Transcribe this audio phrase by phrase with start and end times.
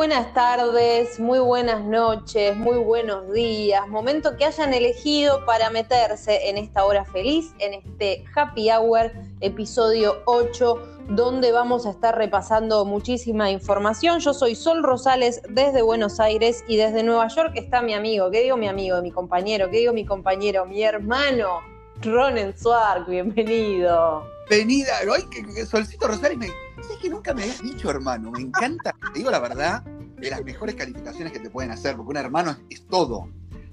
[0.00, 3.86] buenas tardes, muy buenas noches, muy buenos días.
[3.86, 10.22] Momento que hayan elegido para meterse en esta hora feliz, en este Happy Hour, episodio
[10.24, 14.20] 8, donde vamos a estar repasando muchísima información.
[14.20, 18.40] Yo soy Sol Rosales desde Buenos Aires y desde Nueva York está mi amigo, ¿qué
[18.40, 19.68] digo mi amigo, mi compañero?
[19.70, 21.60] ¿Qué digo mi compañero, mi hermano?
[22.00, 24.26] Ronen Suark, bienvenido.
[24.48, 26.69] Venida, hoy que, Solcito Rosales me.
[26.82, 28.30] ¿Sabes que nunca me habías dicho, hermano?
[28.30, 32.10] Me encanta, te digo la verdad, de las mejores calificaciones que te pueden hacer, porque
[32.10, 33.28] un hermano es, todo,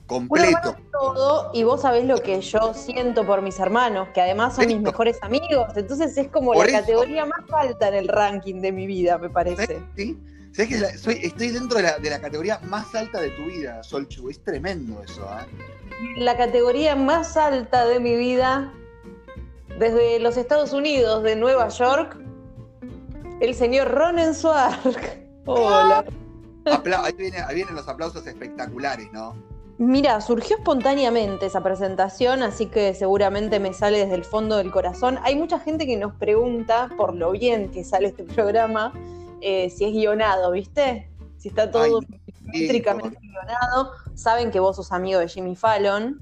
[0.06, 0.76] completo.
[0.78, 4.68] Un todo, y vos sabés lo que yo siento por mis hermanos, que además son
[4.68, 8.88] mis mejores amigos, entonces es como la categoría más alta en el ranking de mi
[8.88, 9.82] vida, me parece.
[9.96, 10.18] Sí,
[10.52, 13.84] ¿Sabes que soy, estoy dentro de la, de la, categoría más alta de tu vida,
[13.84, 14.30] Solchu?
[14.30, 15.78] Es tremendo eso, ¿eh?
[16.18, 18.72] la categoría más alta de mi vida,
[19.80, 22.18] desde los Estados Unidos, de Nueva York,
[23.40, 25.20] el señor Ronen Swark.
[25.46, 26.04] Hola.
[26.66, 29.36] ahí, vienen, los aplausos espectaculares, ¿no?
[29.78, 35.20] Mira, surgió espontáneamente esa presentación, así que seguramente me sale desde el fondo del corazón.
[35.24, 38.92] Hay mucha gente que nos pregunta, por lo bien que sale este programa,
[39.42, 41.12] eh, si es guionado, ¿viste?
[41.38, 42.00] Si está todo
[42.52, 43.92] eléctricamente guionado.
[44.16, 46.20] Saben que vos sos amigo de Jimmy Fallon,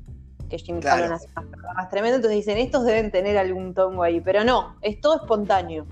[0.50, 4.20] que Jimmy Fallon hace unas programas tremendos, entonces dicen, estos deben tener algún tongo ahí,
[4.20, 5.88] pero no, es todo espontáneo.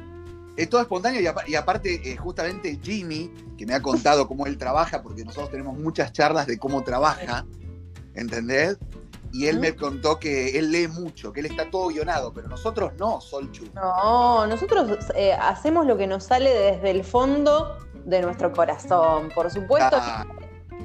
[0.55, 5.01] Es todo espontáneo y, aparte, eh, justamente Jimmy, que me ha contado cómo él trabaja,
[5.01, 7.45] porque nosotros tenemos muchas charlas de cómo trabaja,
[8.13, 8.77] ¿entendés?
[9.31, 12.91] Y él me contó que él lee mucho, que él está todo guionado, pero nosotros
[12.99, 13.65] no, Solchu.
[13.73, 19.29] No, nosotros eh, hacemos lo que nos sale desde el fondo de nuestro corazón.
[19.33, 20.27] Por supuesto, ah.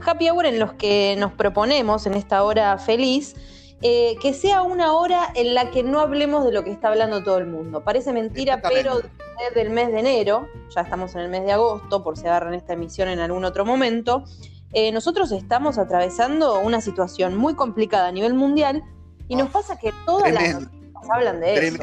[0.00, 3.36] happy hour en los que nos proponemos en esta hora feliz.
[3.80, 7.22] Eh, que sea una hora en la que no hablemos de lo que está hablando
[7.22, 7.84] todo el mundo.
[7.84, 9.00] Parece mentira, pero
[9.38, 12.54] desde el mes de enero, ya estamos en el mes de agosto, por si agarran
[12.54, 14.24] esta emisión en algún otro momento,
[14.72, 18.82] eh, nosotros estamos atravesando una situación muy complicada a nivel mundial
[19.28, 20.68] y nos pasa que todas las
[21.10, 21.78] hablan de eso.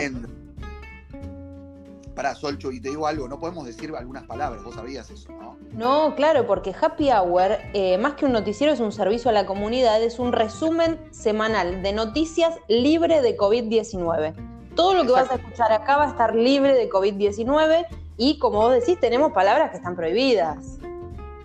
[2.15, 5.57] Para Solcho, y te digo algo, no podemos decir algunas palabras, vos sabías eso, ¿no?
[5.73, 9.45] No, claro, porque Happy Hour, eh, más que un noticiero, es un servicio a la
[9.45, 14.33] comunidad, es un resumen semanal de noticias libre de COVID-19.
[14.75, 17.85] Todo lo que vas a escuchar acá va a estar libre de COVID-19
[18.17, 20.79] y, como vos decís, tenemos palabras que están prohibidas.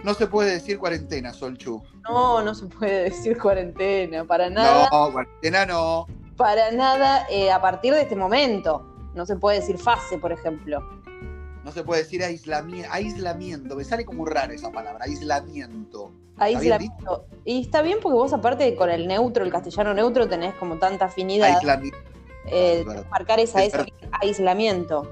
[0.03, 1.83] No se puede decir cuarentena, Solchu.
[2.09, 4.89] No, no se puede decir cuarentena, para nada.
[4.91, 6.07] No, cuarentena no.
[6.37, 8.90] Para nada eh, a partir de este momento.
[9.21, 10.81] No se puede decir fase, por ejemplo.
[11.63, 12.89] No se puede decir aislamiento.
[12.91, 13.77] Aislamiento.
[13.77, 15.05] Me sale como rara esa palabra.
[15.05, 16.11] Aislamiento.
[16.39, 17.27] Aislamiento.
[17.45, 21.05] Y está bien porque vos, aparte, con el neutro, el castellano neutro, tenés como tanta
[21.05, 21.55] afinidad.
[21.55, 21.99] Aislamiento.
[22.47, 23.75] Eh, marcar esa es
[24.23, 25.07] aislamiento.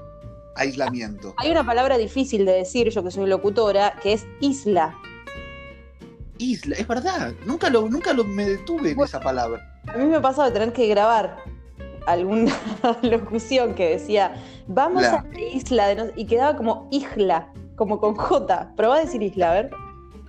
[0.55, 1.35] Aislamiento.
[1.37, 4.97] Hay una palabra difícil de decir, yo que soy locutora, que es isla.
[6.39, 7.33] Isla, es verdad.
[7.45, 9.79] Nunca lo, nunca lo me detuve en esa palabra.
[9.85, 11.37] A mí me ha pasado de tener que grabar
[12.11, 12.51] alguna
[13.01, 14.35] locución que decía,
[14.67, 18.73] vamos a la isla de y quedaba como isla, como con J.
[18.75, 19.71] Probá a decir isla, a ver.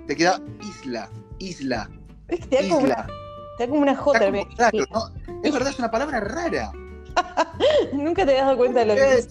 [0.06, 1.90] Te queda isla, isla.
[2.28, 3.06] Es te da, Como, una,
[3.56, 4.26] te da como una J.
[5.42, 6.72] Es verdad, es una palabra rara.
[7.92, 9.28] Nunca te has dado cuenta de lo que es.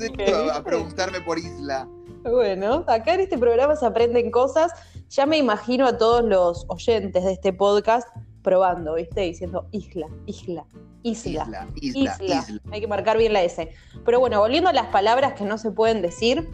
[0.53, 1.87] A preguntarme por isla.
[2.23, 4.71] Bueno, acá en este programa se aprenden cosas.
[5.09, 8.07] Ya me imagino a todos los oyentes de este podcast
[8.41, 9.21] probando, ¿viste?
[9.21, 10.65] Diciendo isla, isla,
[11.03, 13.71] isla, isla, isla, Hay que marcar bien la S.
[14.05, 16.47] Pero bueno, volviendo a las palabras que no se pueden decir,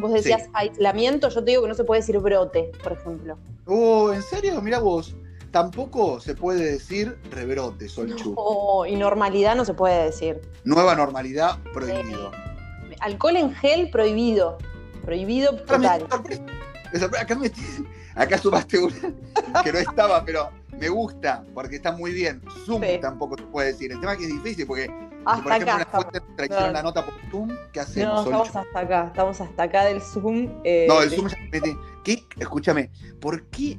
[0.00, 3.38] vos decías aislamiento, yo te digo que no se puede decir brote, por ejemplo.
[3.66, 4.60] Oh, ¿en serio?
[4.60, 5.14] Mira vos.
[5.50, 8.34] Tampoco se puede decir rebrote, Solchu.
[8.36, 10.40] Oh, y normalidad no se puede decir.
[10.64, 12.30] Nueva normalidad, prohibido.
[12.90, 14.58] Eh, alcohol en gel, prohibido.
[15.02, 16.06] Prohibido total.
[17.18, 17.50] Acá, me,
[18.14, 19.14] acá sumaste una
[19.64, 22.42] que no estaba, pero me gusta porque está muy bien.
[22.64, 23.92] Zoom tampoco se puede decir.
[23.92, 27.04] El tema es que es difícil porque, si por ejemplo, acá, una fuente la nota
[27.04, 28.14] por Zoom, ¿qué hacemos?
[28.14, 30.48] No, estamos hasta acá, estamos hasta acá del Zoom.
[30.64, 31.76] Eh, no, el Zoom ya mete.
[32.02, 32.24] ¿Qué?
[32.38, 32.90] Escúchame,
[33.20, 33.78] ¿por qué,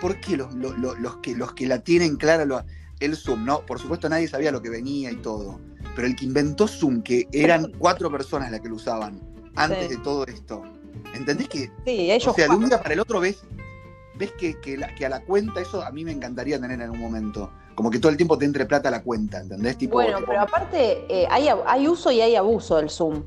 [0.00, 2.64] por qué los, los, que, los que la tienen clara
[3.00, 3.66] el Zoom, no?
[3.66, 5.58] Por supuesto, nadie sabía lo que venía y todo.
[5.96, 9.20] Pero el que inventó Zoom, que eran cuatro personas las que lo usaban
[9.56, 10.62] antes de todo esto.
[11.14, 11.70] ¿Entendés que?
[11.84, 12.28] Sí, ellos.
[12.28, 13.42] O sea, de un día para el otro ves
[14.20, 17.50] ves que, que, a la cuenta, eso a mí me encantaría tener en un momento.
[17.74, 19.78] Como que todo el tiempo te entre plata a la cuenta, ¿entendés?
[19.78, 23.22] Tipo, bueno, pero aparte eh, hay, hay, uso y hay abuso del Zoom.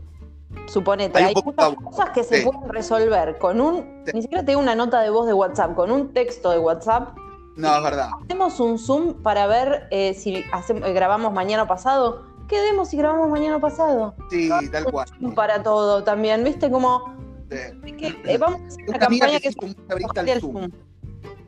[0.68, 5.02] Suponete, hay, muchas cosas que se pueden resolver con un, ni siquiera tengo una nota
[5.02, 7.18] de voz de WhatsApp, con un texto de WhatsApp.
[7.56, 8.10] No, es verdad.
[8.24, 12.22] Hacemos un Zoom para ver eh, si hacemos, grabamos mañana pasado.
[12.48, 14.14] ¿Qué demos si grabamos mañana pasado?
[14.30, 15.08] Sí, tal cual.
[15.34, 16.70] Para todo también, ¿viste?
[16.70, 17.16] Como
[17.50, 19.96] Que, eh, vamos a hacer una Una amiga campaña que que se es hizo muy
[19.96, 20.54] adicta al Zoom.
[20.54, 20.72] Zoom.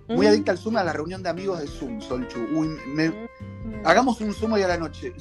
[0.07, 0.29] Muy Mm.
[0.29, 2.39] adicta al Zoom, a la reunión de amigos de Zoom, Solchu.
[2.55, 3.81] Uy, me- Mm.
[3.85, 5.13] hagamos un Zoom hoy a la noche.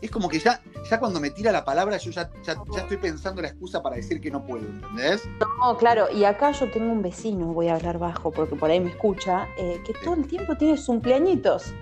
[0.00, 2.96] Es como que ya, ya cuando me tira la palabra, yo ya, ya, ya estoy
[2.98, 5.28] pensando la excusa para decir que no puedo, ¿entendés?
[5.60, 8.78] No, claro, y acá yo tengo un vecino, voy a hablar bajo porque por ahí
[8.78, 11.74] me escucha, eh, que todo el tiempo tiene cumpleañitos.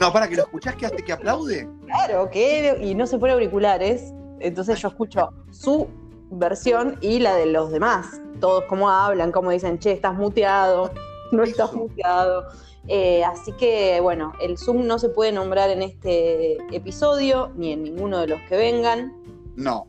[0.00, 1.68] No, para que lo escuchás que hace que aplaude.
[1.86, 5.88] claro, que y no se pone auriculares, entonces yo escucho su
[6.30, 8.20] versión y la de los demás.
[8.40, 10.92] Todos cómo hablan, cómo dicen, che, estás muteado,
[11.32, 12.46] no estás muteado.
[12.88, 17.82] Eh, así que, bueno, el Zoom no se puede nombrar en este episodio, ni en
[17.82, 19.12] ninguno de los que vengan.
[19.56, 19.86] No.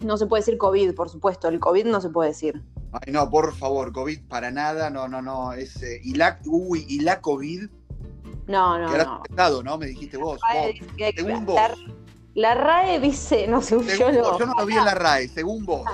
[0.00, 2.62] No se puede decir COVID, por supuesto, el COVID no se puede decir.
[2.92, 5.52] Ay, no, por favor, COVID para nada, no, no, no.
[5.52, 7.68] Es, eh, y la, uy, y la COVID,
[8.48, 9.22] No, no, que no.
[9.28, 9.78] estado, ¿no?
[9.78, 10.38] Me dijiste vos.
[10.52, 10.72] RAE vos.
[10.80, 11.78] dice que hay que- Según la, vos.
[12.36, 14.22] La RAE dice, no yo Según no.
[14.22, 15.84] vos, yo no lo vi en la RAE, según vos.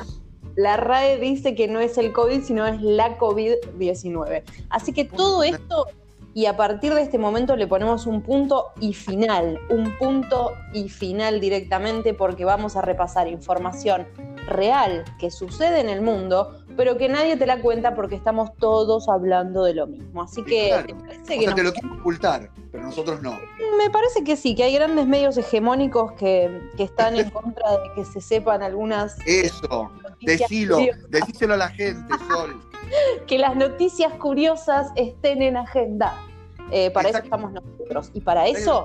[0.56, 4.42] La RAE dice que no es el COVID, sino es la COVID-19.
[4.68, 5.86] Así que todo esto,
[6.34, 10.88] y a partir de este momento le ponemos un punto y final, un punto y
[10.88, 14.08] final directamente porque vamos a repasar información
[14.48, 19.08] real que sucede en el mundo, pero que nadie te la cuenta porque estamos todos
[19.08, 20.22] hablando de lo mismo.
[20.22, 20.96] Así que Claro.
[20.98, 23.38] parece O que sea, nos te lo quiero ocultar, pero nosotros no.
[23.78, 27.78] Me parece que sí, que hay grandes medios hegemónicos que, que están en contra de
[27.94, 29.90] que se sepan algunas Eso,
[30.20, 30.78] decilo,
[31.08, 32.60] decíselo a la gente, Sol.
[33.26, 36.14] que las noticias curiosas estén en agenda.
[36.70, 38.10] Eh, para eso estamos nosotros.
[38.14, 38.84] Y para eso,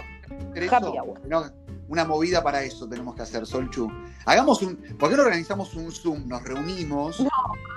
[0.55, 1.21] eso, Happy hour.
[1.27, 1.43] no,
[1.87, 3.89] una movida para eso tenemos que hacer, Solchu.
[4.25, 4.75] Hagamos un.
[4.99, 6.27] ¿Por qué no organizamos un Zoom?
[6.27, 7.21] Nos reunimos.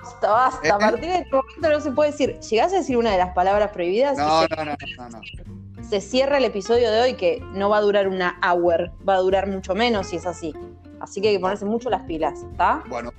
[0.02, 0.68] Basta, basta.
[0.68, 0.70] ¿Eh?
[0.70, 2.38] A partir de este momento no se puede decir.
[2.40, 5.84] Llegás a decir una de las palabras prohibidas No, no, no, no, no.
[5.88, 9.18] se, cierra el episodio de hoy que no va a durar una hour, va a
[9.18, 10.54] durar mucho menos si es así.
[11.00, 12.82] Así que hay que ponerse mucho las pilas, ¿está?
[12.88, 13.10] Bueno,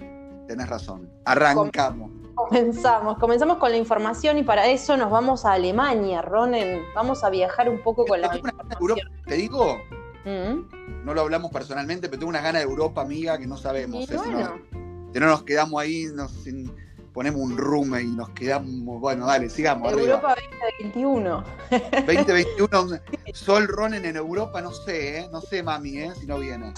[0.47, 1.09] tenés razón.
[1.25, 2.11] Arrancamos.
[2.35, 6.81] Comenzamos, comenzamos con la información y para eso nos vamos a Alemania, Ronen.
[6.95, 8.65] Vamos a viajar un poco con la Europa.
[9.27, 9.77] Te digo,
[10.25, 11.05] Mm.
[11.05, 14.01] no lo hablamos personalmente, pero tengo unas ganas de Europa, amiga, que no sabemos.
[14.01, 14.39] Y eh, si, bueno,
[14.71, 14.80] no,
[15.13, 16.31] si no nos quedamos ahí, nos
[17.13, 18.99] ponemos un room y nos quedamos.
[18.99, 19.91] Bueno, dale, sigamos.
[19.91, 20.35] Europa
[20.79, 21.43] 2021.
[21.71, 22.01] Arriba.
[22.07, 22.99] 2021,
[23.33, 25.29] Sol Ronen en Europa, no sé, ¿eh?
[25.31, 26.11] No sé, mami, ¿eh?
[26.19, 26.73] Si no viene.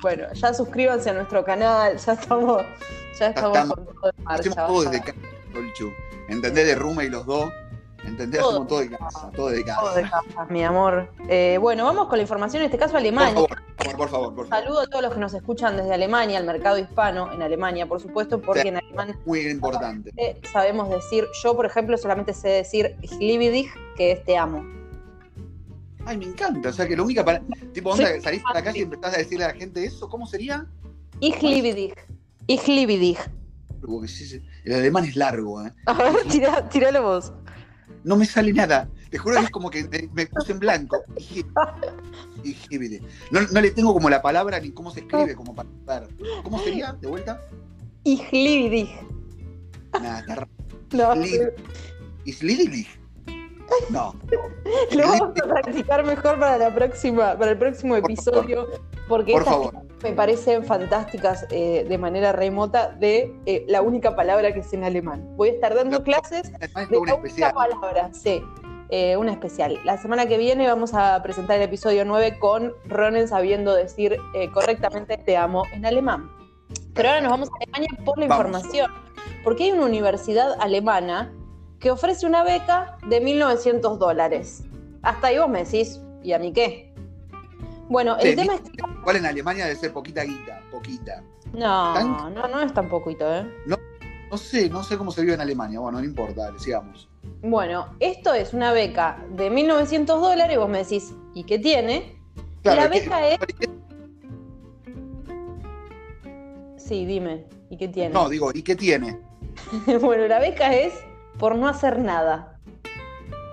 [0.00, 2.62] Bueno, ya suscríbanse a nuestro canal, ya estamos,
[3.18, 3.74] ya estamos, estamos.
[3.74, 4.50] con todo en marcha.
[4.50, 5.14] Hacemos todo desde
[5.52, 5.92] Solchu.
[6.28, 6.66] ¿Entendés?
[6.66, 7.50] De Ruma y los dos.
[8.04, 8.40] ¿Entendés?
[8.40, 8.50] Todo.
[8.50, 9.80] Hacemos todo de casa, todo de casa.
[9.80, 11.10] Todo de casa, mi amor.
[11.28, 13.34] Eh, bueno, vamos con la información, en este caso Por Alemania.
[13.34, 14.64] favor, por, por favor, por favor.
[14.64, 18.00] Saludo a todos los que nos escuchan desde Alemania, al mercado hispano en Alemania, por
[18.00, 18.68] supuesto, porque Sí.
[18.68, 20.12] en alemán Muy importante.
[20.16, 24.36] eh, sabemos decir, yo por ejemplo solamente sé decir ich liebe dich, que es te
[24.36, 24.64] amo.
[26.06, 26.70] Ay, me encanta.
[26.70, 27.42] O sea, que la única para.
[27.74, 28.20] Tipo, onda, Sí.
[28.22, 30.66] salís a la calle y empezás a decirle a la gente eso, ¿cómo sería?
[31.20, 31.94] Ich liebe dich.
[32.46, 33.18] Ich liebe dich.
[34.64, 35.72] El alemán es largo, ¿eh?
[35.86, 37.32] A ver, tirá- tiralo vos.
[38.04, 38.88] No me sale nada.
[39.10, 40.98] Te juro que es como que me, puse en blanco.
[41.16, 41.44] Y-
[43.30, 46.08] No, no le tengo como la palabra ni cómo se escribe, como para ver.
[46.42, 46.92] ¿Cómo sería?
[46.92, 47.42] ¿De vuelta?
[48.04, 48.90] Dich.
[50.00, 50.48] Nada.
[50.92, 51.14] No.
[52.24, 52.88] Islidilich.
[53.90, 54.14] No.
[54.92, 58.68] lo vamos a practicar mejor para la próxima, para el próximo Por episodio,
[59.08, 59.87] porque Por estas favor.
[60.02, 64.84] Me parecen fantásticas eh, de manera remota de eh, la única palabra que sé en
[64.84, 65.26] alemán.
[65.36, 67.52] Voy a estar dando No, clases es de una la especial.
[67.52, 68.42] única palabra, sí.
[68.90, 69.78] eh, una especial.
[69.84, 74.16] La semana que viene vamos a presentar el episodio 9 con Ronen sabiendo decir
[74.54, 76.30] correctamente te amo en alemán.
[76.94, 78.46] Pero ahora nos vamos a Alemania por la Vamos.
[78.46, 78.90] información,
[79.44, 81.32] porque hay una universidad alemana
[81.80, 84.64] que ofrece una beca de 1.900 dólares.
[85.02, 86.87] Hasta ahí vos me decís, ¿y a mí qué?
[87.88, 88.70] Bueno, el tema es que...
[89.00, 91.22] Igual en Alemania debe ser poquita guita, poquita.
[91.52, 92.34] No, ¿Tan?
[92.34, 93.46] no, no es tan poquito, ¿eh?
[93.66, 95.80] No sé, no sé cómo se vive en Alemania.
[95.80, 97.08] Bueno, no importa, dale, sigamos.
[97.40, 102.20] Bueno, esto es una beca de 1.900 dólares, vos me decís, ¿y qué tiene?
[102.62, 103.38] Claro, La ¿qué- beca es...
[106.76, 108.10] Sí, dime, ¿y qué tiene?
[108.14, 109.18] No, digo, ¿y qué tiene?
[110.00, 110.92] bueno, la beca es
[111.38, 112.57] por no hacer nada.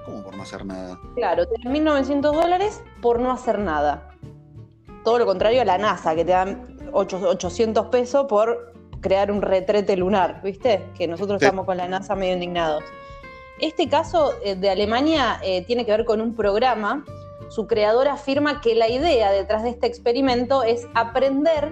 [0.05, 0.99] ¿Cómo por no hacer nada?
[1.15, 4.09] Claro, te dan 1.900 dólares por no hacer nada.
[5.03, 9.41] Todo lo contrario a la NASA, que te dan ocho- 800 pesos por crear un
[9.41, 10.83] retrete lunar, ¿viste?
[10.97, 11.45] Que nosotros Sí.
[11.45, 12.83] estamos con la NASA medio indignados.
[13.59, 17.05] Este caso eh, de Alemania eh, tiene que ver con un programa.
[17.49, 21.71] Su creador afirma que la idea detrás de este experimento es aprender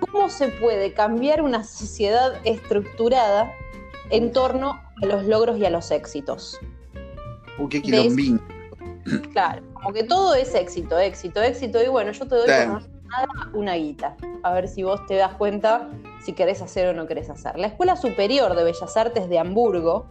[0.00, 3.52] cómo se puede cambiar una sociedad estructurada
[4.10, 6.58] en torno a los logros y a los éxitos.
[7.68, 8.40] Qué quilombín.
[9.32, 11.82] Claro, como que todo es éxito, éxito, éxito.
[11.82, 12.66] Y bueno, yo te doy Sí.
[12.68, 12.88] nada
[13.52, 14.16] una guita.
[14.42, 15.88] A ver si vos te das cuenta
[16.24, 17.58] si querés hacer o no querés hacer.
[17.58, 20.06] La Escuela Superior de Bellas Artes de Hamburgo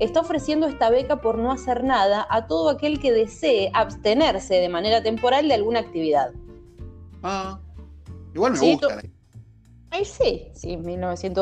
[0.00, 4.68] está ofreciendo esta beca por no hacer nada a todo aquel que desee abstenerse de
[4.68, 6.32] manera temporal de alguna actividad.
[7.22, 7.58] Ah,
[8.34, 9.00] igual me Sí, gusta.
[10.02, 11.34] Sí, sí, 1.900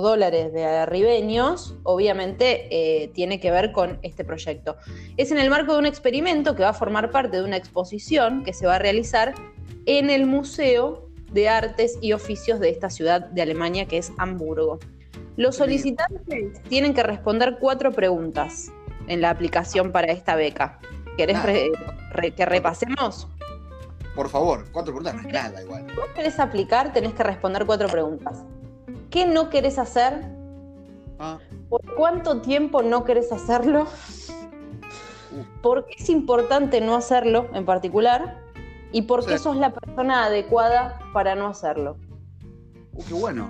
[0.00, 4.76] dólares de arribeños, obviamente eh, tiene que ver con este proyecto.
[5.18, 8.44] Es en el marco de un experimento que va a formar parte de una exposición
[8.44, 9.34] que se va a realizar
[9.84, 14.78] en el Museo de Artes y Oficios de esta ciudad de Alemania, que es Hamburgo.
[15.36, 18.72] Los solicitantes tienen que responder cuatro preguntas
[19.06, 20.78] en la aplicación para esta beca.
[21.16, 21.46] ¿Querés Nada.
[21.46, 21.70] re-
[22.12, 23.28] re- que repasemos?
[24.18, 25.86] Por favor, cuatro preguntas no es nada igual.
[25.94, 28.42] vos querés aplicar, tenés que responder cuatro preguntas.
[29.10, 30.24] ¿Qué no querés hacer?
[31.20, 33.86] Ah, ¿Por cuánto tiempo no querés hacerlo?
[35.30, 35.60] Uh.
[35.62, 38.42] ¿Por qué es importante no hacerlo en particular?
[38.90, 39.44] ¿Y por qué Sí.
[39.44, 41.96] sos la persona adecuada para no hacerlo?
[42.94, 43.48] uh, qué bueno.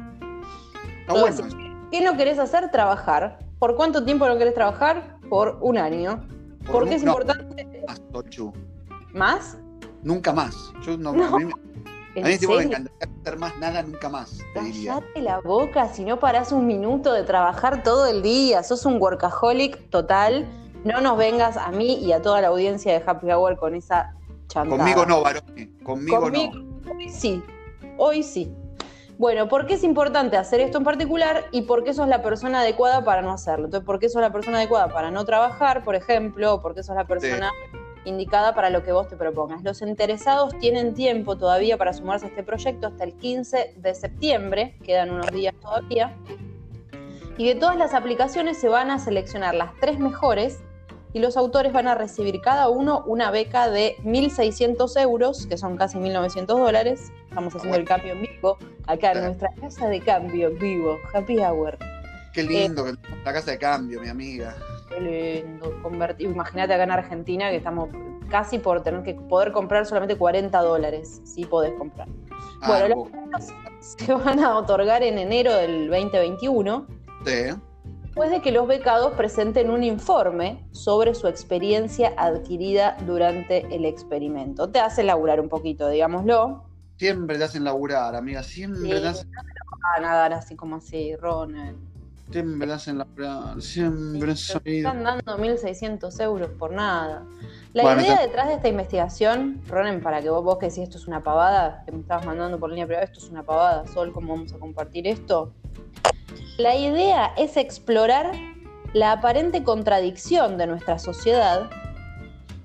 [1.01, 1.89] Está Todo bueno.
[1.91, 2.71] ¿Qué no querés hacer?
[2.71, 3.39] Trabajar.
[3.59, 5.17] ¿Por cuánto tiempo no querés trabajar?
[5.31, 6.29] Por un año.
[6.71, 7.85] ¿Por, qué es no, importante?
[7.89, 8.53] más, Tochu.
[9.15, 9.57] ¿Más?
[10.03, 10.73] Nunca más.
[10.83, 11.37] Yo no, No.
[11.37, 11.53] A mí, me-
[12.15, 12.79] ¿En a mí tipo, me serio?
[12.79, 15.01] encantaría hacer más nada nunca más, te diría.
[15.17, 18.63] La boca si no parás un minuto de trabajar todo el día.
[18.63, 20.47] Sos un workaholic total.
[20.85, 24.15] No nos vengas a mí y a toda la audiencia de Happy Hour con esa
[24.49, 24.79] chantada.
[24.79, 25.43] Conmigo no, varón.
[25.85, 26.93] Conmigo, Conmigo, no.
[26.93, 27.43] Hoy sí.
[27.99, 28.53] Hoy sí.
[29.19, 32.61] Bueno, ¿por qué es importante hacer esto en particular y por qué sos la persona
[32.61, 33.65] adecuada para no hacerlo?
[33.67, 36.55] Entonces, ¿por qué sos la persona adecuada para no trabajar, por ejemplo?
[36.55, 37.51] ¿O por qué sos la persona
[38.05, 39.63] indicada para lo que vos te propongas?
[39.63, 44.77] Los interesados tienen tiempo todavía para sumarse a este proyecto hasta el 15 de septiembre,
[44.85, 46.15] quedan unos días todavía.
[47.37, 50.59] Y de todas las aplicaciones se van a seleccionar las tres mejores
[51.13, 55.77] y los autores van a recibir cada uno una beca de 1.600 euros, que son
[55.77, 57.13] casi 1.900 dólares.
[57.29, 59.27] Estamos haciendo el cambio en vivo, acá en Claro.
[59.27, 61.79] nuestra casa de cambio en vivo, Happy Hour.
[62.35, 62.93] Qué lindo que
[63.25, 64.55] la casa de cambio, mi amiga.
[65.83, 66.31] Convertir.
[66.31, 67.89] Imagínate acá en Argentina que estamos
[68.29, 72.09] casi por tener que poder comprar solamente 40 dólares, si podés comprar.
[72.61, 73.09] Ah, Bueno, vos-
[73.81, 76.87] Se van a otorgar en enero del 2021.
[77.25, 77.33] sí.
[78.03, 84.69] Después de que los becados presenten un informe sobre su experiencia adquirida durante el experimento.
[84.71, 86.65] Te hace laburar un poquito, digámoslo.
[86.97, 88.43] Siempre te hacen laburar, amiga.
[88.43, 88.89] Siempre Sí.
[88.91, 89.31] te hacen,
[89.97, 91.79] A nadar así como así, Ronald.
[92.31, 93.61] Siempre te hacen laburar.
[93.61, 94.79] Siempre soy.
[94.79, 97.25] Están dando 1.600 euros por nada.
[97.73, 100.85] La Bueno, idea está- detrás de esta investigación, Ronen, para que vos, vos que decís
[100.85, 103.87] esto es una pavada, que me estabas mandando por línea privada, esto es una pavada,
[103.89, 105.53] Sol, ¿cómo vamos a compartir esto?
[106.57, 108.33] La idea es explorar
[108.95, 111.69] la aparente contradicción de nuestra sociedad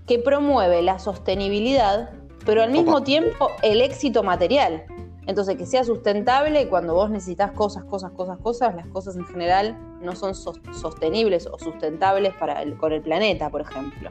[0.08, 2.12] que promueve la sostenibilidad,
[2.46, 3.03] pero al mismo Opa.
[3.03, 4.86] tiempo el éxito material.
[5.25, 9.77] Entonces, que sea sustentable cuando vos necesitas cosas, cosas, cosas, cosas, las cosas en general
[10.01, 14.10] no son sos- sostenibles o sustentables para el- con el planeta, por ejemplo.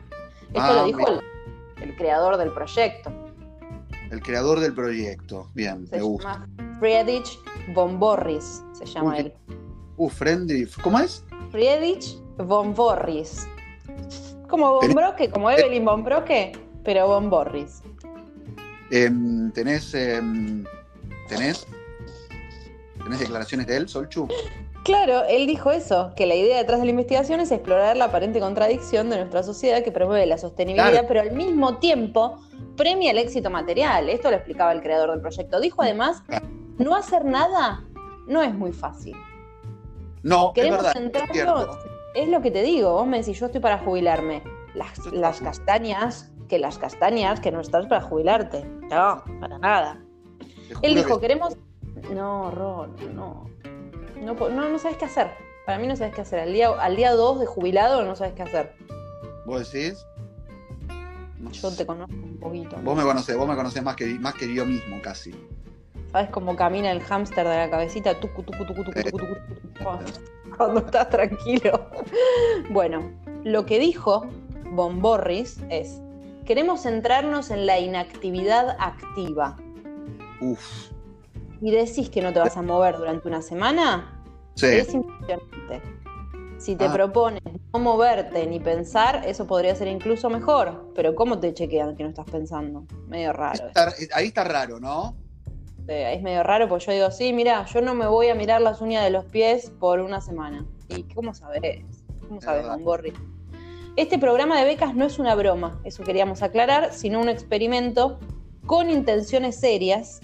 [0.48, 1.20] Esto Ah, lo dijo el,
[1.82, 3.10] el creador del proyecto.
[4.10, 5.48] El creador del proyecto.
[5.54, 6.46] Bien, Se me gusta.
[6.56, 7.38] llama Friedrich
[7.74, 9.32] von Borries, se llama Uy, él.
[9.96, 10.66] Uh, friendly.
[10.82, 11.24] ¿Cómo es?
[11.50, 13.46] Friedrich von Borries.
[14.48, 16.52] Como Von Broque, como Evelyn von Broque,
[16.84, 17.82] pero von Borries.
[18.90, 19.94] Em, ¿Tenés.
[19.94, 20.64] em,
[21.36, 21.66] ¿Tenés?
[23.02, 24.28] ¿Tenés declaraciones de él, Solchu?
[24.84, 28.40] Claro, él dijo eso, que la idea detrás de la investigación es explorar la aparente
[28.40, 31.06] contradicción de nuestra sociedad que promueve la sostenibilidad, Claro.
[31.08, 32.40] pero al mismo tiempo
[32.76, 34.08] premia el éxito material.
[34.08, 35.60] Esto lo explicaba el creador del proyecto.
[35.60, 36.48] Dijo además, Claro.
[36.78, 37.84] no hacer nada
[38.26, 39.16] no es muy fácil.
[40.22, 40.84] No, Queremos.
[40.84, 40.96] Es
[42.14, 44.42] es lo que te digo, vos me decís, yo estoy para jubilarme.
[44.74, 48.64] Las, las castañas, que las castañas, que no estás para jubilarte.
[48.90, 50.02] No, para nada.
[50.82, 51.56] Él dijo, que- queremos...
[52.12, 53.48] No, Ron, no.
[54.20, 55.30] No, no, no sabes qué hacer.
[55.66, 56.40] Para mí no sabes qué hacer.
[56.40, 58.74] Al día, al día 2 de jubilado no sabes qué hacer.
[59.46, 60.04] ¿Vos decís?
[61.38, 61.76] No Yo sé.
[61.78, 62.76] te conozco un poquito.
[62.82, 65.34] Vos me conocés, vos me conocés más que, más que yo mismo, casi.
[66.12, 68.18] ¿Sabes cómo camina el hámster de la cabecita?
[68.20, 68.82] Tucu, tucu, tucu.
[70.56, 71.86] Cuando estás tranquilo.
[72.70, 73.10] Bueno,
[73.44, 74.26] lo que dijo
[74.72, 76.00] Von Borris es,
[76.44, 79.56] queremos centrarnos en la inactividad activa.
[80.42, 80.90] Uf.
[81.60, 84.20] Y decís que no te vas a mover durante una semana,
[84.54, 84.66] Sí.
[84.66, 85.80] es impresionante.
[86.58, 86.92] Si te Ah.
[86.92, 90.92] propones no moverte ni pensar, eso podría ser incluso mejor.
[90.94, 92.84] Pero ¿cómo te chequean que no estás pensando?
[93.08, 93.66] Medio raro.
[93.68, 95.16] Está- ahí está raro, ¿no?
[95.88, 98.60] Eh, es medio raro porque yo digo, sí, mira, yo no me voy a mirar
[98.60, 100.64] las uñas de los pies por una semana.
[100.88, 101.84] ¿Y cómo sabes?
[102.28, 102.40] ¿Cómo.
[102.40, 103.12] Don Borri?
[103.96, 108.20] Este programa de becas no es una broma, eso queríamos aclarar, sino un experimento
[108.66, 110.20] con intenciones serias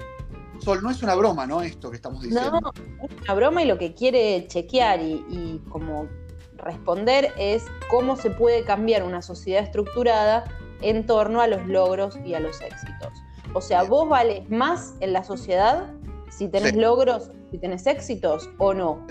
[0.60, 1.62] Sol, no es una broma, ¿no?
[1.62, 2.60] Esto que estamos diciendo.
[2.60, 2.72] No,
[3.04, 6.08] es una broma y lo que quiere chequear y, y como
[6.56, 10.44] responder es cómo se puede cambiar una sociedad estructurada
[10.80, 13.12] en torno a los logros y a los éxitos.
[13.54, 13.90] O sea, Bien.
[13.90, 15.92] vos vales más en la sociedad
[16.28, 16.80] si tenés Sí.
[16.80, 19.06] logros, si tenés éxitos o no.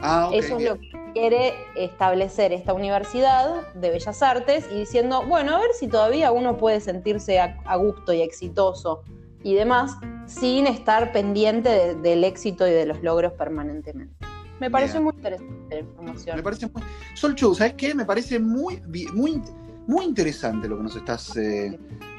[0.00, 5.24] Ah, ok, Eso es lo que quiere establecer esta universidad de Bellas Artes y diciendo,
[5.26, 9.02] bueno, a ver si todavía uno puede sentirse a, a gusto y exitoso
[9.42, 9.96] y demás
[10.26, 14.14] sin estar pendiente de- del éxito y de los logros permanentemente.
[14.60, 15.04] Me pareció Bien.
[15.04, 16.36] muy interesante la información.
[16.36, 16.82] Me parece muy.
[17.14, 17.94] Sol Chu, ¿sabes qué?
[17.94, 18.82] Me parece muy,
[19.14, 19.40] muy,
[19.86, 21.78] muy interesante lo que nos estás eh,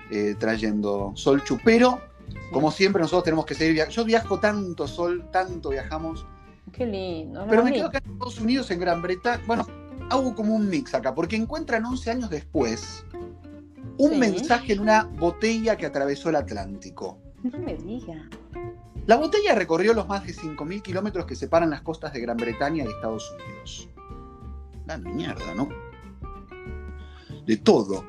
[0.10, 1.58] eh, trayendo, Sol Chu.
[1.66, 2.00] Pero,
[2.54, 3.94] como siempre, nosotros tenemos que seguir viajando.
[3.96, 6.26] Yo viajo tanto, Sol, tanto viajamos.
[6.72, 7.46] Qué lindo.
[7.50, 9.44] Pero me quedo acá en Estados Unidos, en Gran Bretaña.
[9.48, 9.66] Bueno,
[10.10, 13.06] hago como un mix acá, porque encuentran 11 años después
[13.98, 14.18] un Sí.
[14.18, 17.20] mensaje en una botella que atravesó el Atlántico.
[17.44, 18.30] No me diga.
[19.08, 22.84] La botella recorrió los más de 5.000 kilómetros que separan las costas de Gran Bretaña
[22.84, 23.90] y Estados Unidos.
[24.86, 25.68] La mierda, ¿no?
[27.46, 28.06] De todo.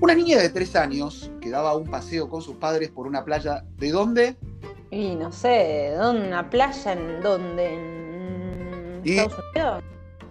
[0.00, 3.64] Una niña de 3 años que daba un paseo con sus padres por una playa.
[3.78, 4.36] ¿De dónde?
[4.90, 6.28] Y no sé, ¿dónde?
[6.28, 7.93] ¿Una playa en dónde?
[9.04, 9.82] ¿En Y- Estados Unidos?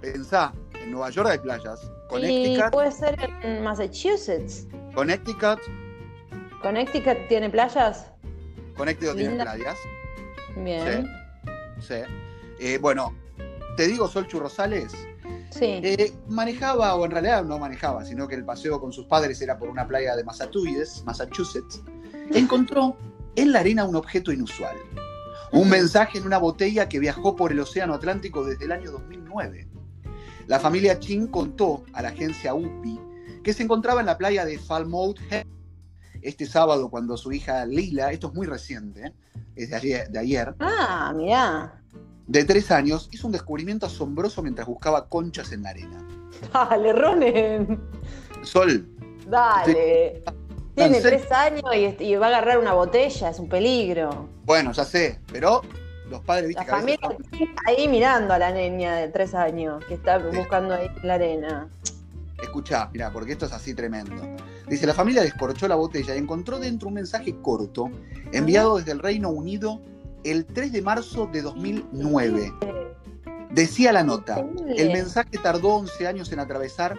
[0.02, 1.82] Pensá, en Nueva York hay playas.
[1.84, 4.68] Y Connecticut, puede ser en Massachusetts.
[4.94, 5.60] Connecticut,
[6.62, 8.12] ¿Connecticut tiene playas?
[8.78, 9.78] Connecticut tiene playas.
[10.58, 11.08] Bien.
[11.80, 11.96] Sí.
[12.60, 13.16] Eh, bueno,
[13.78, 14.94] te digo, Sol Rosales,
[15.50, 15.80] Sí.
[15.84, 19.58] Eh, manejaba, o en realidad no manejaba, sino que el paseo con sus padres era
[19.60, 21.84] por una playa de Massachusetts, Massachusetts.
[22.34, 22.98] Encontró
[23.36, 24.76] en la arena un objeto inusual.
[25.54, 29.68] Un mensaje en una botella que viajó por el Océano Atlántico desde el año 2009.
[30.48, 33.00] La familia Chin contó a la agencia UPI
[33.44, 35.46] que se encontraba en la playa de Falmouth Head
[36.22, 39.14] este sábado cuando su hija Lila, esto es muy reciente, ¿eh?
[39.56, 41.82] es de ayer, de ayer, Ah, mirá.
[42.28, 46.08] de tres años, hizo un descubrimiento asombroso mientras buscaba conchas en la arena.
[46.54, 47.82] Dale, Ronen.
[48.42, 48.88] Sol,
[49.28, 50.24] Dale.
[50.76, 54.28] Tiene tres años y, y va a agarrar una botella, es un peligro.
[54.44, 55.62] bueno, ya sé, pero
[56.10, 59.08] los padres, viste La que a veces familia está ahí mirando a la niña de
[59.10, 61.70] tres años que está buscando ahí la arena.
[62.42, 64.22] Escuchá, mirá, porque esto es así tremendo.
[64.68, 67.90] Dice, la familia descorchó la botella y encontró dentro un mensaje corto
[68.32, 69.82] enviado desde el Reino Unido
[70.24, 72.54] el 3 de marzo de 2009.
[73.52, 76.98] Decía la nota, el mensaje tardó 11 años en atravesar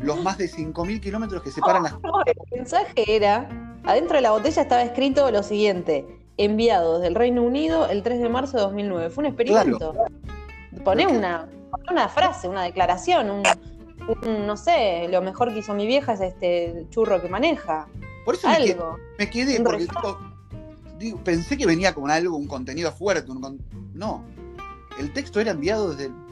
[0.00, 1.92] los más de 5.000 kilómetros que separan las...
[2.00, 3.48] No, el mensaje era,
[3.84, 6.06] adentro de la botella estaba escrito lo siguiente,
[6.36, 9.10] enviado desde el Reino Unido el 3 de marzo de 2009.
[9.10, 9.94] Fue un experimento.
[10.84, 13.42] Poné Pero que- una, poné una frase, una declaración, un,
[14.24, 17.88] un, no sé, lo mejor que hizo mi vieja es este churro que maneja.
[18.24, 18.96] Por eso me quedé, Algo.
[19.18, 20.02] me quedé, porque resumen.
[20.02, 20.18] digo,
[20.98, 23.30] digo, pensé que venía con algo, un contenido fuerte.
[23.32, 23.58] un con-
[23.94, 24.22] No,
[24.98, 26.04] el texto era enviado desde...
[26.06, 26.27] el-.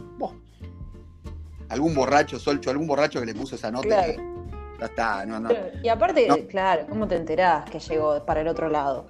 [1.68, 3.86] Algún borracho, Solcho, algún borracho que le puso esa nota.
[3.86, 4.12] Claro.
[4.12, 5.48] y Ya está, no, no.
[5.82, 6.36] Y aparte, No.
[6.48, 9.06] claro, ¿cómo te enterás que llegó para el otro lado?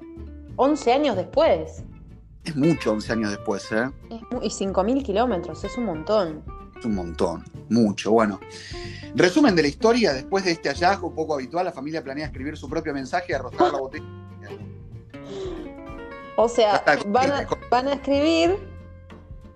[0.57, 1.83] 11 años después.
[2.45, 3.91] Es mucho 11 años después, ¿eh?
[4.41, 6.45] Y 5.000 kilómetros, es un montón.
[6.79, 8.13] Es un montón, mucho.
[8.13, 8.39] Bueno,
[9.15, 10.13] resumen de la historia.
[10.13, 13.73] Después de este hallazgo poco habitual, la familia planea escribir su propio mensaje y arrojar
[13.73, 14.07] la botella.
[16.37, 16.97] O sea, a,
[17.71, 18.57] van a escribir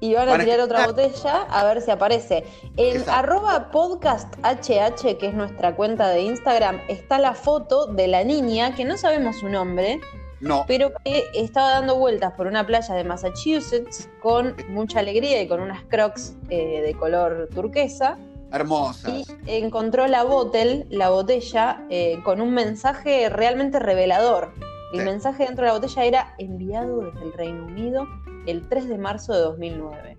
[0.01, 2.45] y van a Van a tirar otra botella a ver si aparece.
[2.77, 3.13] En Exacto.
[3.13, 8.75] arroba podcast HH, que es nuestra cuenta de Instagram, está la foto de la niña,
[8.75, 10.01] que no sabemos su nombre,
[10.41, 15.49] No, pero que estaba dando vueltas por una playa de Massachusetts con mucha alegría y
[15.49, 18.17] con unas crocs eh, de color turquesa.
[18.19, 19.29] Y hermosas.
[19.47, 24.53] encontró la botella, la botella, eh, con un mensaje realmente revelador.
[24.93, 25.05] El Sí.
[25.05, 28.07] mensaje dentro de la botella era enviado desde el Reino Unido
[28.47, 30.17] el 3 de marzo de 2009.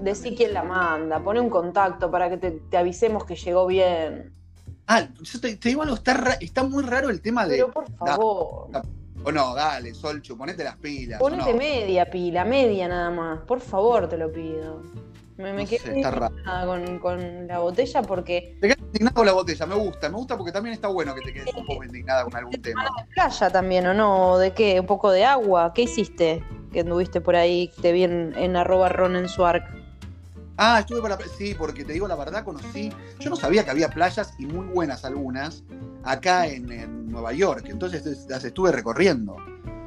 [0.00, 4.32] Decí quién la manda, pone un contacto para que te, te avisemos que llegó bien.
[4.86, 7.56] Ah, yo te, te digo algo, está, ra- está muy raro el tema de.
[7.56, 8.68] Pero por favor,
[9.24, 11.18] O no, dale, Solchu, ponete las pilas.
[11.20, 11.58] ponete no.
[11.58, 13.40] media pila, media nada más.
[13.40, 14.82] Por favor, te lo pido.
[15.36, 16.34] Me, me No quedé sé, está raro.
[16.34, 20.36] indignada con, con la botella porque Te indignado con la botella, me gusta, me gusta
[20.36, 22.84] porque también está bueno que te quedes un poco indignada con algún tema.
[23.14, 24.38] playa también, ¿o no?
[24.38, 24.80] ¿De qué?
[24.80, 25.72] ¿Un poco de agua?
[25.74, 26.42] ¿Qué hiciste?
[26.72, 29.64] Que anduviste por ahí, te vi en, en arroba ronensuark.
[30.56, 31.16] Ah, estuve para.
[31.36, 32.90] Sí, porque te digo la verdad, conocí.
[33.20, 35.62] Yo no sabía que había playas y muy buenas algunas
[36.04, 37.64] acá en, en Nueva York.
[37.68, 39.36] Entonces es- las estuve recorriendo.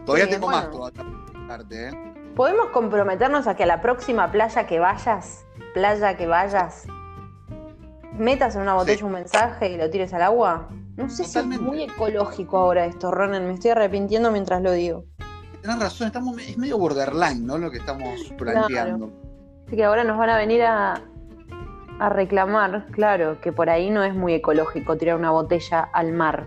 [0.05, 0.61] Todavía Sí, tengo bueno.
[0.61, 1.03] más todavía.
[1.47, 1.91] parte, ¿eh?
[2.35, 6.85] ¿Podemos comprometernos a que a la próxima playa que vayas, playa que vayas,
[8.17, 9.04] metas en una botella Sí.
[9.04, 10.69] un mensaje y lo tires al agua?
[10.97, 15.06] No sé si es muy ecológico ahora esto, Ronan, me estoy arrepintiendo mientras lo digo.
[15.62, 17.58] Tienes razón, estamos, es medio borderline, ¿no?
[17.58, 19.12] Lo que estamos planteando.
[19.67, 21.02] Así que ahora nos van a venir a,
[22.00, 26.45] a reclamar, claro, que por ahí no es muy ecológico tirar una botella al mar.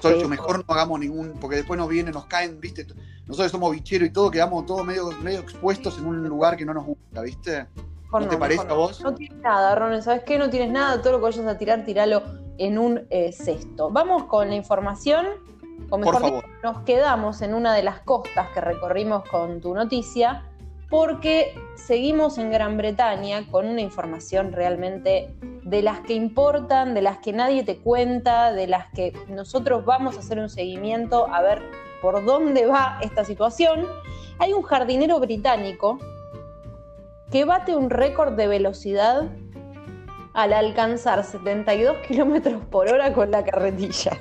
[0.00, 2.86] Solcho, mejor no hagamos ningún, porque después nos vienen, nos caen, viste,
[3.26, 6.72] nosotros somos bicheros y todo, quedamos todos medio, medio expuestos en un lugar que no
[6.72, 7.66] nos gusta, ¿viste?
[8.12, 9.00] ¿No, te parece a vos?
[9.00, 10.38] No tienes nada, Ronald, ¿sabes qué?
[10.38, 12.22] No tienes nada, todo lo que vayas a tirar, tiralo
[12.58, 13.90] en un eh, cesto.
[13.90, 15.26] Vamos con la información,
[15.90, 20.44] o mejor Por nos quedamos en una de las costas que recorrimos con tu noticia,
[20.90, 27.18] porque seguimos en Gran Bretaña con una información realmente de las que importan, de las
[27.18, 31.62] que nadie te cuenta, de las que nosotros vamos a hacer un seguimiento a ver
[32.02, 33.86] por dónde va esta situación.
[34.38, 35.98] Hay un jardinero británico
[37.30, 39.30] que bate un récord de velocidad
[40.34, 44.12] al alcanzar 72 kilómetros por hora con la carretilla.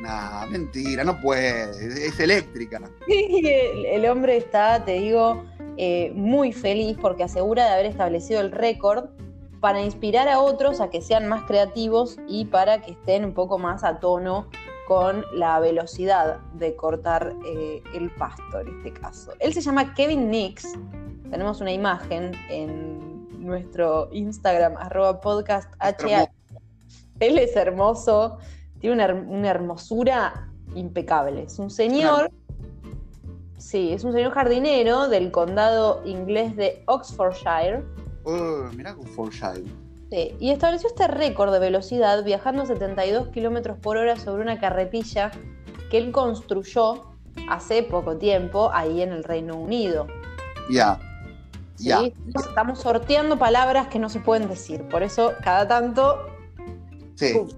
[0.00, 1.70] Nah, mentira, no puede,
[2.06, 2.80] es eléctrica.
[3.06, 5.44] el, el hombre está, te digo,
[5.76, 9.10] eh, muy feliz porque asegura de haber establecido el récord
[9.60, 13.58] para inspirar a otros a que sean más creativos y para que estén un poco
[13.58, 14.48] más a tono
[14.88, 19.32] con la velocidad de cortar eh, el pasto en este caso.
[19.38, 20.66] Él se llama Kevin Nix.
[21.32, 25.72] Tenemos una imagen en nuestro Instagram, arroba podcast
[27.20, 28.38] Él es hermoso,
[28.78, 31.44] tiene una, una hermosura impecable.
[31.44, 32.30] Es un señor
[33.56, 37.82] Sí, es un señor jardinero del condado inglés de Oxfordshire.
[38.24, 39.64] Oh, mira Oxfordshire.
[40.10, 44.60] Sí, y estableció este récord de velocidad viajando a 72 kilómetros por hora sobre una
[44.60, 45.30] carretilla
[45.90, 47.14] que él construyó
[47.48, 50.06] hace poco tiempo ahí en el Reino Unido.
[50.70, 50.98] Ya.
[51.82, 52.14] ¿Sí?
[52.34, 56.18] Estamos sorteando palabras que no se pueden decir, por eso cada tanto.
[57.14, 57.32] Sí.
[57.34, 57.48] Pum,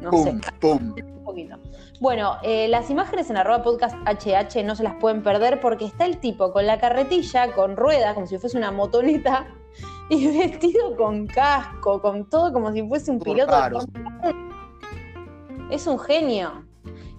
[0.00, 0.38] no sé.
[0.60, 0.94] Pum.
[0.96, 1.56] Un poquito.
[2.00, 6.04] Bueno, eh, las imágenes en arroba podcast HH no se las pueden perder porque está
[6.04, 9.46] el tipo con la carretilla, con ruedas, como si fuese una motoneta,
[10.10, 13.80] y vestido con casco, con todo como si fuese un piloto.
[15.70, 16.64] Es un genio.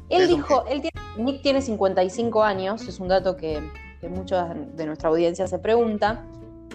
[0.10, 3.62] Él dijo, él tiene, Nick tiene 55 años, es un dato que,
[4.00, 4.44] que muchos
[4.76, 6.24] de nuestra audiencia se pregunta.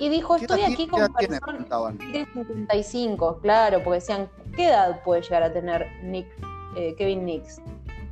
[0.01, 1.99] Y dijo, estoy aquí con personas.
[1.99, 6.27] Tiene 55, claro, porque decían, ¿qué edad puede llegar a tener Nick,
[6.77, 7.61] eh, Kevin Nix?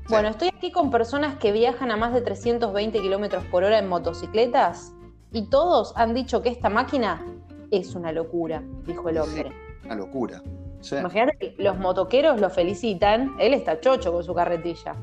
[0.08, 3.88] Bueno, estoy aquí con personas que viajan a más de 320 kilómetros por hora en
[3.88, 4.92] motocicletas
[5.32, 7.24] y todos han dicho que esta máquina
[7.70, 9.52] es una locura, dijo el hombre.
[9.84, 10.42] una locura.
[10.90, 14.96] Imagínate que los motoqueros lo felicitan, él está chocho con su carretilla.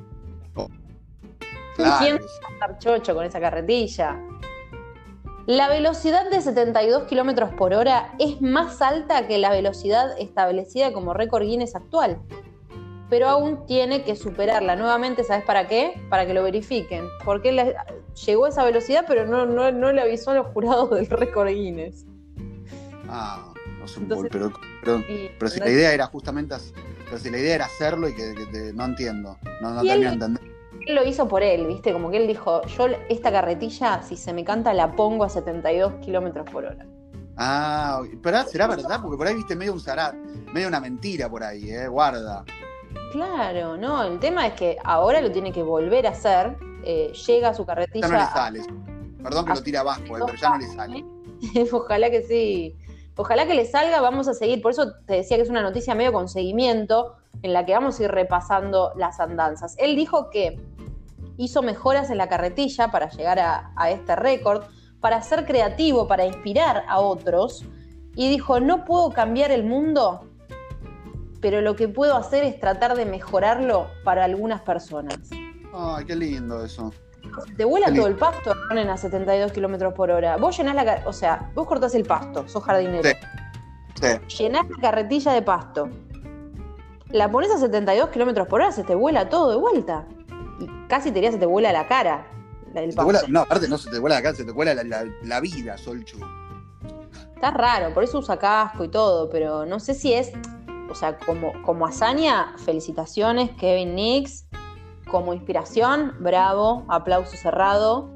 [1.79, 1.97] Oh.
[1.99, 4.19] ¿Quién va a estar chocho con esa carretilla?
[5.45, 11.13] La velocidad de 72 kilómetros por hora es más alta que la velocidad establecida como
[11.13, 12.19] récord Guinness actual
[13.09, 15.99] pero aún tiene que superarla nuevamente, ¿sabes para qué?
[16.09, 17.05] Para que lo verifiquen.
[17.25, 17.75] Porque
[18.25, 22.05] llegó a esa velocidad, pero no, no, le avisó a los jurados del récord Guinness.
[23.07, 25.03] Ah, no sé, pero, pero,
[25.39, 26.55] pero, si la idea era justamente,
[27.05, 30.58] pero si la idea era hacerlo y que, no entiendo, no, no termino de entender.
[30.85, 31.93] Él lo hizo por él, ¿viste?
[31.93, 35.93] Como que él dijo, yo esta carretilla, si se me canta, la pongo a 72
[36.01, 36.85] kilómetros por hora.
[37.37, 40.13] Ah, pero será verdad, porque por ahí viste medio un zarat,
[40.53, 42.43] medio una mentira por ahí, eh, guarda.
[43.11, 47.49] Claro, no, el tema es que ahora lo tiene que volver a hacer, eh, llega
[47.49, 48.07] a su carretilla.
[48.07, 48.61] Ya no le sale.
[49.23, 51.05] Perdón que lo tire abajo, eh, pero ya no le sale.
[51.71, 52.75] Ojalá que sí.
[53.19, 54.61] Ojalá que le salga, vamos a seguir.
[54.61, 57.99] Por eso te decía que es una noticia medio con seguimiento, en la que vamos
[57.99, 59.75] a ir repasando las andanzas.
[59.77, 60.57] Él dijo que
[61.35, 64.63] hizo mejoras en la carretilla para llegar a, a este récord,
[65.01, 67.65] para ser creativo, para inspirar a otros.
[68.15, 70.21] Y dijo, no puedo cambiar el mundo,
[71.41, 75.17] pero lo que puedo hacer es tratar de mejorarlo para algunas personas.
[75.73, 76.93] Ay, qué lindo eso.
[77.57, 80.37] Te vuela todo el pasto, ponen a 72 kilómetros por hora.
[80.37, 81.03] Vos llenás la.
[81.05, 83.03] O sea, vos cortás el pasto, sos jardinero.
[83.03, 84.07] Sí.
[84.27, 84.43] sí.
[84.43, 85.89] Llenás la carretilla de pasto.
[87.09, 90.07] La pones a 72 kilómetros por hora, se te vuela todo de vuelta.
[90.59, 92.25] Y casi te diría se te vuela la cara.
[92.95, 93.27] Pasto.
[93.29, 96.19] no, aparte no se te vuela la cara, se te vuela la, la vida, Solchu.
[97.33, 100.33] Está raro, por eso usa casco y todo, pero no sé si es
[100.89, 104.45] o sea, como, como hazaña, felicitaciones, Kevin Nix.
[105.09, 108.09] Como inspiración, bravo, aplauso cerrado.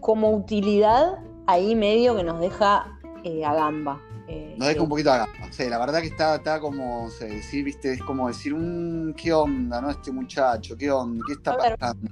[0.00, 4.00] Como utilidad, ahí medio que nos deja eh, a gamba.
[4.26, 5.52] Eh, nos deja un poquito a gamba.
[5.52, 9.80] Sí, la verdad que está, está como, decir, viste, es como decir, un, ¿qué onda,
[9.80, 9.90] no?
[9.90, 11.24] Este muchacho, ¿qué onda?
[11.26, 12.10] ¿Qué está pasando?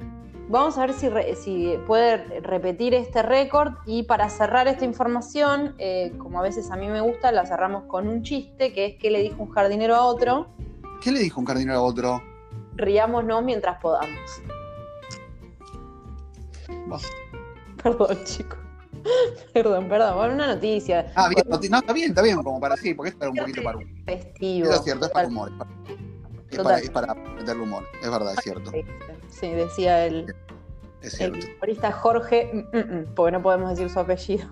[0.48, 6.12] Vamos a ver si, si puede repetir este récord y para cerrar esta información, eh,
[6.18, 9.10] como a veces a mí me gusta, la cerramos con un chiste, que es que
[9.10, 10.48] le dijo un jardinero a otro.
[11.02, 12.22] ¿Qué le dijo un jardinero a otro?
[12.76, 14.42] Riámonos mientras podamos.
[17.82, 18.58] Perdón, chicos.
[19.52, 21.12] Perdón, perdón, bueno, una noticia.
[21.16, 23.62] Ah, bien, no, está bien, está bien, como para sí, porque esto era un poquito
[23.62, 24.04] para un.
[24.04, 24.68] Festivo.
[24.68, 25.50] Eso es cierto, es para humor.
[26.50, 28.70] Es para, es para, meterle humor, es verdad, es cierto.
[29.28, 30.32] Sí, decía el,
[31.00, 31.38] es cierto.
[31.38, 34.48] el humorista Jorge, mm, mm, mm, porque no podemos decir su apellido.